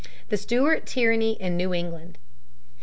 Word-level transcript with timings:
The 0.29 0.37
Stuart 0.37 0.87
Tyranny 0.87 1.33
in 1.39 1.55
New 1.55 1.75
England. 1.75 2.17